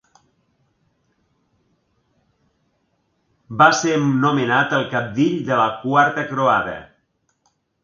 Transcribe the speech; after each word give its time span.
Va 3.61 3.69
ser 3.81 4.01
nomenat 4.25 4.75
el 4.81 4.89
cabdill 4.97 5.39
de 5.53 5.63
la 5.63 5.71
quarta 5.85 6.27
croada. 6.35 6.77